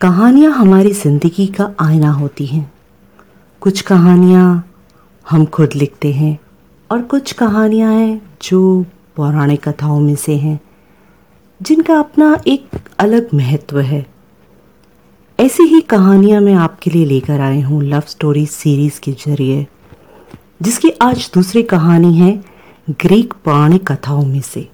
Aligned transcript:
कहानियाँ 0.00 0.52
हमारी 0.52 0.90
ज़िंदगी 0.92 1.46
का 1.46 1.64
आईना 1.80 2.10
होती 2.10 2.44
हैं। 2.46 2.72
कुछ 3.62 3.80
कहानियाँ 3.80 4.44
हम 5.26 5.44
खुद 5.46 5.74
लिखते 5.76 6.12
हैं 6.12 6.38
और 6.90 7.02
कुछ 7.02 7.32
कहानियाँ 7.32 7.92
हैं 7.94 8.20
जो 8.42 8.60
पौराणिक 9.16 9.68
कथाओं 9.68 9.98
में 10.00 10.14
से 10.14 10.36
हैं, 10.36 10.58
जिनका 11.60 11.98
अपना 11.98 12.38
एक 12.46 12.78
अलग 12.98 13.34
महत्व 13.34 13.80
है। 13.80 14.04
ऐसी 15.38 15.64
ही 15.64 15.80
कहानियाँ 15.90 16.40
मैं 16.40 16.54
आपके 16.54 16.90
लिए 16.90 17.04
लेकर 17.04 17.40
आए 17.40 17.60
हूँ 17.60 17.82
लव 17.82 18.02
स्टोरी 18.08 18.46
सीरीज़ 18.46 19.00
के 19.00 19.12
ज़रिए, 19.26 19.66
जिसकी 20.62 20.90
आज 21.02 21.30
दूसरी 21.34 21.62
कहानी 21.74 22.16
है 22.18 22.32
ग्रीक 22.90 23.34
पौराणिक 23.44 23.86
कथाओं 23.92 24.24
में 24.24 24.40
से। 24.40 24.68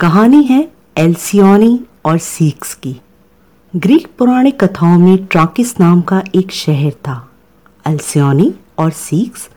कहानी 0.00 0.42
है 0.42 0.68
एल्सियोनी 0.98 1.80
और 2.04 2.18
सीक्स 2.18 2.74
की। 2.74 2.96
ग्रीक 3.76 4.08
पौराणिक 4.18 4.64
कथाओं 4.64 4.98
में 4.98 5.26
ट्राकिस 5.26 5.80
नाम 5.80 6.00
का 6.00 6.22
एक 6.34 6.50
शहर 6.50 6.90
था। 6.90 7.30
अल्सियोनी 7.84 8.54
और 8.78 8.90
सीक्स 8.90 9.48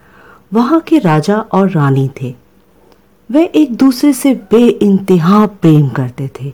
वहाँ 0.53 0.79
के 0.79 0.99
राजा 0.99 1.37
और 1.37 1.69
रानी 1.69 2.09
थे। 2.21 2.35
वे 3.31 3.45
एक 3.45 3.75
दूसरे 3.75 4.13
से 4.13 4.33
बे 4.33 4.67
इंतहा 4.67 5.45
प्रेम 5.45 5.89
करते 5.89 6.29
थे। 6.41 6.53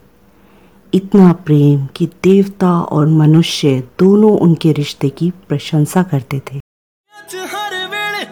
इतना 0.94 1.34
प्रेम 1.34 1.88
कि 1.96 2.06
देवता 2.24 2.80
और 2.82 3.08
मनुष्य 3.08 3.84
दोनों 4.00 4.40
उनके 4.40 4.72
रिश्ते 4.72 5.10
की 5.10 5.32
प्रशंसा 5.50 6.04
करते 6.04 6.40
थे। 6.40 6.60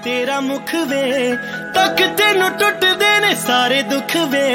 तेरा 0.04 0.42
मुख 0.42 0.76
वे 0.76 1.36
तक 1.82 2.02
तेन 2.18 2.42
टुट 2.62 2.84
देने 3.02 3.34
सारे 3.36 3.82
दुख 3.92 4.16
वे 4.32 4.48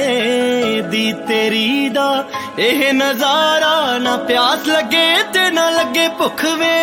दी 0.91 1.07
तेरी 1.29 1.89
दा 1.97 2.09
एह 2.67 2.81
नज़ारा 2.99 3.73
ना 4.05 4.15
प्यास 4.29 4.67
लगे 4.69 5.07
ते 5.35 5.49
ना 5.57 5.69
लगे 5.71 6.07
भुख 6.21 6.45
वे 6.61 6.75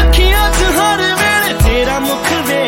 अखियाँ 0.00 0.46
च 0.56 0.72
हर 0.78 1.04
वेले 1.20 1.52
तेरा 1.64 1.98
मुख 2.08 2.32
वे 2.48 2.62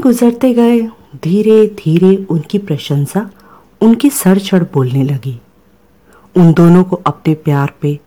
गुजरते 0.00 0.52
गए, 0.54 0.80
धीरे 1.22 1.66
धीरे 1.66 2.16
उनकी 2.30 2.58
प्रशंसा 2.58 3.30
उनकी 3.80 4.10
सर 4.10 4.38
चढ़ 4.38 4.62
बोलने 4.62 5.02
लगी। 5.02 5.40
उन 6.36 6.52
दोनों 6.52 6.84
को 6.84 6.96
अपने 6.96 7.34
प्यार 7.34 7.72
पे 7.80 7.98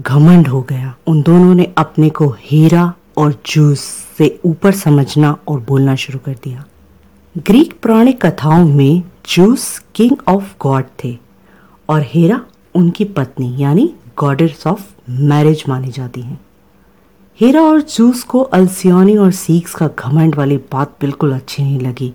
घमंड 0.00 0.48
हो 0.48 0.62
गया। 0.62 0.94
उन 1.06 1.22
दोनों 1.22 1.54
ने 1.54 1.72
अपने 1.78 2.10
को 2.10 2.28
हीरा 2.38 2.92
और 3.16 3.34
जूस 3.46 3.80
से 4.18 4.40
ऊपर 4.44 4.72
समझना 4.72 5.36
और 5.48 5.60
बोलना 5.60 5.94
शुरू 5.94 6.18
कर 6.18 6.36
दिया। 6.44 6.64
ग्रीक 7.38 7.72
पौराणिक 7.82 8.26
कथाओं 8.26 8.64
में 8.64 9.02
जूस 9.28 9.82
किंग 9.94 10.16
ऑफ़ 10.28 10.54
गॉड 10.60 10.84
थे 11.04 11.18
और 11.88 12.02
हीरा 12.06 12.40
उनकी 12.74 13.04
पत्नी, 13.04 13.56
यानी 13.58 13.94
गॉडेस 14.18 14.66
ऑफ़ 14.66 14.82
मैरिज 15.10 15.64
मानी 15.68 15.88
जाती 15.88 16.20
हैं। 16.20 16.40
हीरा 17.40 17.60
और 17.62 17.80
जूस 17.80 18.22
को 18.22 18.40
अल्सियोनी 18.42 19.16
और 19.16 19.30
सीक्स 19.32 19.74
का 19.74 19.86
घमंड 19.98 20.34
वाली 20.34 20.56
बात 20.72 20.88
बिल्कुल 21.00 21.32
अच्छी 21.34 21.62
नहीं 21.62 21.78
लगी। 21.80 22.12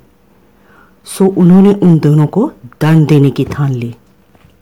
सो 1.08 1.26
उन्होंने 1.38 1.74
उन 1.74 1.98
दोनों 2.00 2.28
को 2.28 2.46
दंड 2.82 3.08
देने 3.08 3.30
की 3.30 3.44
ठान 3.44 3.72
ली। 3.74 3.94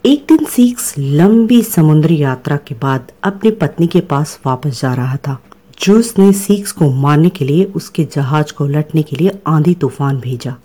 एक 0.05 0.25
दिन 0.27 0.45
सीक्स 0.45 0.93
लंबी 0.97 1.61
समुद्री 1.61 2.21
यात्रा 2.21 2.57
के 2.57 2.75
बाद 2.75 3.11
अपनी 3.23 3.51
पत्नी 3.51 3.87
के 3.87 3.99
पास 4.01 4.39
वापस 4.45 4.81
जा 4.81 4.93
रहा 4.93 5.17
था। 5.17 5.37
जूस 5.81 6.13
ने 6.19 6.31
सीक्स 6.33 6.71
को 6.71 6.89
मारने 6.91 7.29
के 7.29 7.45
लिए 7.45 7.65
उसके 7.75 8.07
जहाज़ 8.15 8.53
को 8.53 8.67
लटने 8.67 9.03
के 9.03 9.15
लिए 9.15 9.39
आंधी 9.47 9.73
तूफ़ान 9.75 10.19
भेजा। 10.19 10.55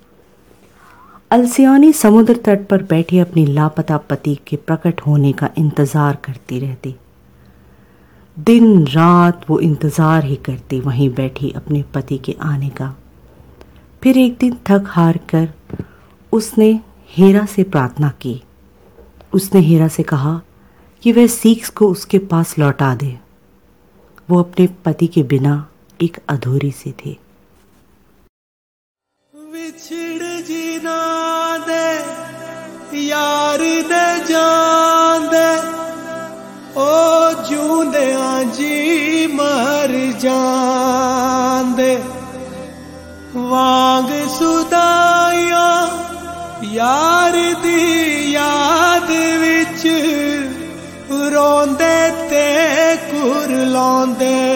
अल्सियोनी 1.30 1.92
समुद्र 1.94 2.36
तट 2.44 2.66
पर 2.68 2.82
बैठे 2.82 3.18
अपनी 3.18 3.46
लापता 3.46 3.96
पति 4.10 4.38
के 4.46 4.56
प्रकट 4.58 5.00
होने 5.00 5.32
का 5.32 5.50
इंतज़ार 5.58 6.18
करती 6.24 6.60
रहती। 6.60 6.94
दिन 8.38 8.86
रात 8.86 9.44
वो 9.50 9.58
इंतज़ार 9.60 10.24
ही 10.24 10.36
करती 10.36 10.78
वहीं 10.80 11.08
बैठी 11.10 11.50
अपने 11.50 11.82
पति 11.94 12.18
के 12.18 12.34
आने 12.42 12.68
का। 12.70 12.94
फिर 14.02 14.18
एक 14.18 14.36
दिन 14.38 14.56
थक 14.68 14.84
हार 14.86 15.16
कर 15.30 15.48
उसने 16.32 16.68
हेरा 17.10 17.44
से 17.46 17.62
प्रार्थना 17.64 18.08
की। 18.20 18.40
उसने 19.34 19.60
हेरा 19.60 19.88
से 19.88 20.02
कहा 20.02 20.40
कि 21.02 21.12
वह 21.12 21.26
सीख्स 21.26 21.70
को 21.70 21.88
उसके 21.88 22.18
पास 22.26 22.58
लौटा 22.58 22.94
दे। 22.94 23.18
वो 24.28 24.38
अपने 24.38 24.66
पति 24.84 25.06
के 25.06 25.22
बिना 25.24 25.54
एक 26.00 26.18
अधूरी 26.28 26.70
सी 26.72 26.92
थी। 26.94 27.18
बिछड़ 29.34 30.40
जीना 30.42 30.98
दे, 31.58 31.86
यार 33.06 33.58
दे 33.84 34.06
जा 34.26 34.46
ਉਹ 37.87 37.87
ਜੂੰਦਿਆਂ 37.87 38.43
ਜੀ 38.43 39.27
ਮਰ 39.27 39.91
ਜਾਂਦੇ 40.19 41.97
ਵਾਂਗ 43.35 44.09
ਸੁਦਾਇਆ 44.29 45.65
ਯਾਰ 46.63 47.37
ਦੀ 47.63 48.31
ਯਾਦ 48.31 49.11
ਵਿੱਚ 49.39 49.87
ਰੋਂਦੇ 51.33 52.11
ਤੇ 52.29 52.45
ਕੁਰ 53.11 53.49
ਲਾਉਂਦੇ 53.65 54.46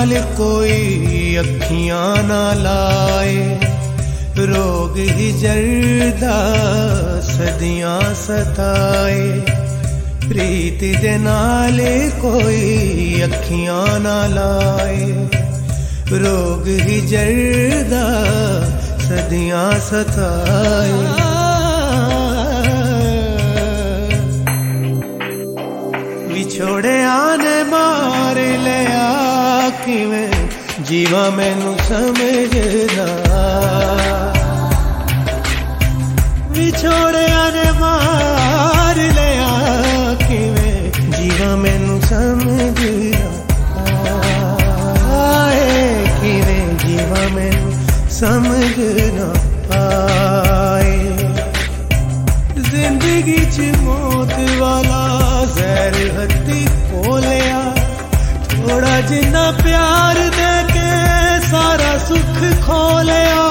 ਨਾਲ 0.00 0.12
ਕੋਈ 0.36 1.38
ਅੱਖੀਆਂ 1.40 2.22
ਨਾ 2.22 2.52
ਲਾਏ 2.52 3.56
ਰੋਗ 4.40 4.96
ਹੀ 4.98 5.30
ਜਰਦਾ 5.32 6.36
ਸਦੀਆਂ 7.22 7.98
ਸਤਾਏ 8.14 9.40
ਪ੍ਰੀਤ 10.28 10.84
ਦੇ 11.02 11.16
ਨਾਲ 11.18 11.80
ਕੋਈ 12.20 13.22
ਅੱਖੀਆਂ 13.24 14.00
ਨਾ 14.00 14.16
ਲਾਏ 14.26 15.12
ਰੋਗ 16.14 16.66
ਹੀ 16.80 17.00
ਜਰਦਾ 17.06 18.04
ਸਦੀਆਂ 19.00 19.70
ਸਤਾਏ 19.80 20.92
ਵਿਛੋੜਿਆਂ 26.28 27.36
ਨੇ 27.38 27.62
ਮਾਰ 27.64 28.40
ਲਿਆ 28.60 29.29
ਕਿਵੇਂ 29.90 30.28
ਜੀਵਾ 30.82 31.28
ਮੈਨੂੰ 31.30 31.76
ਸਮਝਦਾ 31.78 33.06
ਵਿਛੋੜਿਆਂ 36.50 37.52
ਨੇ 37.52 37.70
ਮਾਰ 37.80 38.96
ਲਿਆ 38.96 40.14
ਕਿਵੇਂ 40.28 40.92
ਜੀਵਾ 41.18 41.54
ਮੈਨੂੰ 41.56 42.00
ਸਮਝਦਾ 42.02 43.30
ਆਏ 45.16 46.04
ਕਿਵੇਂ 46.20 46.62
ਜੀਵਾ 46.86 47.28
ਮੈਨੂੰ 47.34 47.72
ਸਮਝ 48.10 48.59
प्यार 59.51 60.15
दे 60.15 60.53
के 60.73 60.91
सारा 61.47 61.97
सुख 61.97 62.37
खो 62.65 63.01
लिया 63.01 63.47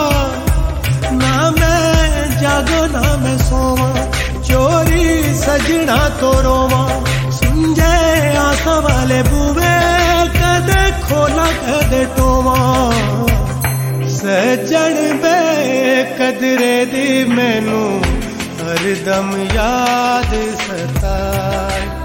ना 1.12 1.50
मैं 1.50 2.41
जागो, 2.41 2.87
ना 2.87 3.17
मैं 3.17 3.38
सोवा। 3.38 3.91
चोरी 4.43 5.35
सजना 5.35 6.08
तो 6.08 6.32
रोवा। 6.41 6.82
समझे 7.31 8.37
आसा 8.37 8.79
वाले 8.79 9.23
बुवे, 9.23 9.76
कद 10.38 10.70
खोला, 11.05 11.47
कदे 11.47 12.05
टोवा। 12.05 12.58
सजन 14.08 14.96
बे 15.23 15.38
कदरे 16.19 16.87
दी 16.87 17.25
मैनू, 17.35 17.85
हरदम 18.61 19.31
याद 19.43 20.32
सताए। 20.61 22.00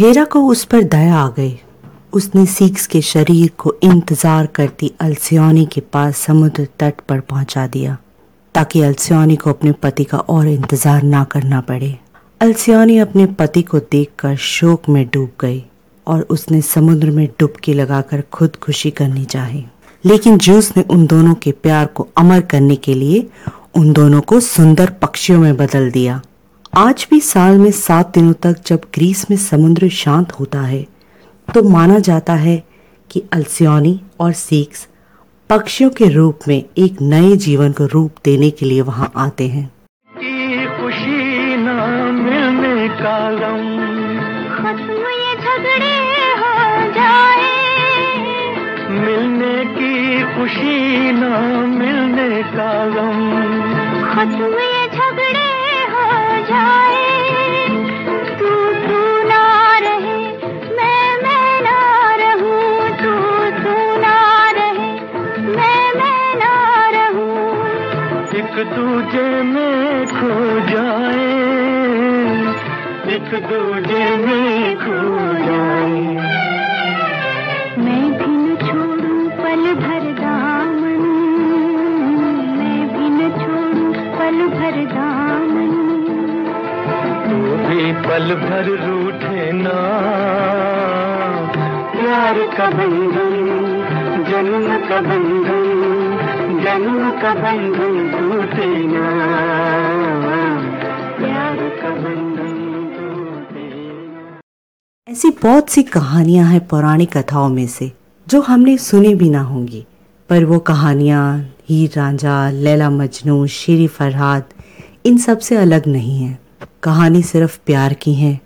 हेरा 0.00 0.22
को 0.24 0.40
उस 0.46 0.62
पर 0.64 0.82
दया 0.82 1.16
आ 1.16 1.28
गई। 1.28 1.58
उसने 2.12 2.44
सीक्स 2.46 2.86
के 2.86 3.00
शरीर 3.02 3.50
को 3.58 3.74
इंतज़ार 3.82 4.46
करती 4.46 4.90
अल्सियोनी 5.00 5.64
के 5.64 5.80
पास 5.92 6.16
समुद्र 6.16 6.66
तट 6.80 7.00
पर 7.08 7.20
पहुँचा 7.20 7.66
दिया, 7.66 7.96
ताकि 8.54 8.80
अल्सियोनी 8.82 9.36
को 9.36 9.50
अपने 9.50 9.72
पति 9.72 10.04
का 10.04 10.18
और 10.18 10.46
इंतज़ार 10.48 11.02
ना 11.02 11.22
करना 11.24 11.60
पड़े। 11.60 11.94
अल्सियोनी 12.40 12.96
अपने 12.98 13.26
पति 13.26 13.62
को 13.62 13.78
देखकर 13.78 14.36
शोक 14.36 14.88
में 14.88 15.04
डूब 15.06 15.30
गई 15.40 15.62
और 16.06 16.22
उसने 16.30 16.60
समुद्र 16.62 17.10
में 17.10 17.26
डुबकी 17.40 17.74
लगाकर 17.74 18.22
खुद 18.32 18.56
खुशी 18.56 18.90
करनी 18.92 19.24
चाही। 19.24 19.64
लेकिन 20.04 20.38
जूस 20.38 20.72
ने 20.76 20.82
उन 20.90 21.06
दोनों 21.06 21.34
के 21.34 21.52
प्यार 21.52 21.86
को 21.86 22.08
अमर 22.16 22.40
करने 22.40 22.76
के 22.76 22.94
लिए 22.94 23.26
उन 23.76 23.92
दोनों 23.92 24.20
को 24.20 24.40
सुंदर 24.40 24.90
पक्षियों 25.02 25.40
में 25.40 25.56
बदल 25.56 25.90
दिया। 25.90 26.20
आज 26.72 27.06
भी 27.10 27.20
साल 27.20 27.58
में 27.58 27.70
सात 27.70 28.14
दिनों 28.14 28.32
तक 28.32 28.56
जब 28.66 28.80
ग्रीस 28.94 29.30
में 29.30 29.36
समुद्र 29.36 29.88
शांत 29.88 30.32
होता 30.32 30.60
है 30.60 30.86
तो 31.54 31.62
माना 31.62 31.98
जाता 31.98 32.34
है 32.34 32.64
कि 33.10 33.22
अल्सियोनी 33.32 34.00
और 34.20 34.32
सीक्स 34.32 34.88
पक्षियों 35.48 35.90
के 35.90 36.08
रूप 36.08 36.38
में 36.48 36.64
एक 36.78 37.02
नए 37.02 37.36
जीवन 37.36 37.72
को 37.72 37.86
रूप 37.86 38.14
देने 38.24 38.50
के 38.50 38.66
लिए 38.66 38.80
वहाँ 38.80 39.12
आते 39.16 39.48
हैं। 39.48 39.66
खुशी 40.76 41.56
ना 41.56 41.86
मिलने 42.12 42.88
का 42.88 43.30
गम। 43.30 43.66
खत्म 44.56 45.10
ये 45.10 45.34
झगड़े 45.36 45.98
हो 46.40 46.54
जाए। 46.92 47.50
मिलने 48.90 49.64
की 49.64 50.22
खुशी 50.34 51.12
ना 51.12 51.38
मिलने 51.66 52.42
का 52.42 52.72
गम। 52.86 53.20
खत्म 54.14 54.79
एक 73.30 73.42
दूजे 73.46 74.04
में 74.16 74.76
खो 74.76 74.94
जाए। 75.46 75.98
मैं 77.78 78.06
भी 78.12 78.32
न 78.36 78.56
छोड़ूं 78.56 79.20
पल 79.28 79.62
भर 79.74 80.06
दामन। 80.12 81.04
मैं 82.56 82.80
भी 82.88 83.06
न 83.10 83.28
छोड़ूं 83.30 83.92
पल 84.18 84.38
भर 84.48 84.84
दामन। 84.94 85.70
तू 87.26 87.38
भी 87.66 87.92
पल 88.08 88.34
भर 88.34 88.66
रूठे 88.86 89.52
ना। 89.52 89.78
प्यार 91.92 92.38
का 92.58 92.70
बंधन 92.70 93.36
जन्म 94.30 94.88
का 94.88 95.00
बंधन 95.00 95.68
जन्म 96.64 97.10
का 97.10 97.34
बंधन 97.34 97.94
टूटे 98.10 98.74
ना। 98.84 99.29
ऐसी 105.10 105.30
बहुत 105.30 105.70
सी 105.70 105.82
कहानियाँ 105.82 106.46
हैं 106.46 106.68
पौराणिक 106.68 107.16
कथाओं 107.16 107.48
में 107.48 107.66
से, 107.66 107.92
जो 108.28 108.40
हमने 108.40 108.78
सुनी 108.78 109.14
भी 109.14 109.30
ना 109.30 109.42
होंगी। 109.42 109.86
पर 110.28 110.44
वो 110.44 110.58
कहानियाँ, 110.58 111.54
हीर 111.68 111.92
रांझा, 111.96 112.50
लैला 112.50 112.90
मजनू, 112.90 113.46
शेरी 113.46 113.86
फरहाद, 113.86 114.44
इन 115.06 115.18
सबसे 115.18 115.56
अलग 115.56 115.86
नहीं 115.86 116.18
है। 116.22 116.38
कहानी 116.82 117.22
सिर्फ़ 117.22 117.58
प्यार 117.66 117.92
की 117.92 118.14
है। 118.14 118.40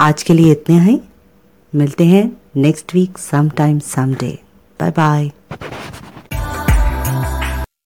आज 0.00 0.22
के 0.22 0.34
लिए 0.34 0.52
इतने 0.52 0.76
हैं। 0.76 1.12
मिलते 1.74 2.04
हैं 2.04 2.36
next 2.56 2.94
week 2.94 3.18
some 3.18 3.48
time 3.48 3.78
some 3.78 4.14
day 4.14 4.38
bye 4.80 4.90
bye 4.90 5.30